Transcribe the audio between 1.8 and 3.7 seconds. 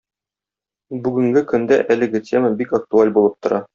әлеге тема бик актуаль булып тора.